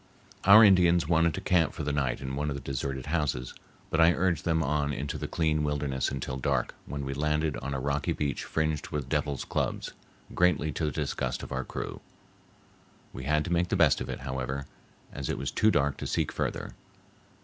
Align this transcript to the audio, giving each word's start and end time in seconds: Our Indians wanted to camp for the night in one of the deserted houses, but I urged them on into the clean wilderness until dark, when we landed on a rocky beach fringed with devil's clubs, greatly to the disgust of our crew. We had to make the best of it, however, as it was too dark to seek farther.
Our 0.45 0.63
Indians 0.63 1.07
wanted 1.07 1.35
to 1.35 1.41
camp 1.41 1.73
for 1.73 1.83
the 1.83 1.91
night 1.93 2.21
in 2.21 2.35
one 2.35 2.49
of 2.49 2.55
the 2.55 2.59
deserted 2.63 3.05
houses, 3.05 3.53
but 3.91 4.01
I 4.01 4.13
urged 4.13 4.45
them 4.45 4.63
on 4.63 4.91
into 4.93 5.15
the 5.19 5.27
clean 5.27 5.63
wilderness 5.63 6.09
until 6.09 6.37
dark, 6.37 6.73
when 6.87 7.05
we 7.05 7.13
landed 7.13 7.55
on 7.57 7.75
a 7.75 7.79
rocky 7.79 8.11
beach 8.11 8.43
fringed 8.43 8.87
with 8.87 9.09
devil's 9.09 9.45
clubs, 9.45 9.91
greatly 10.33 10.71
to 10.71 10.85
the 10.85 10.91
disgust 10.91 11.43
of 11.43 11.51
our 11.51 11.63
crew. 11.63 12.01
We 13.13 13.25
had 13.25 13.45
to 13.45 13.53
make 13.53 13.67
the 13.67 13.75
best 13.75 14.01
of 14.01 14.09
it, 14.09 14.21
however, 14.21 14.65
as 15.13 15.29
it 15.29 15.37
was 15.37 15.51
too 15.51 15.69
dark 15.69 15.97
to 15.97 16.07
seek 16.07 16.31
farther. 16.31 16.71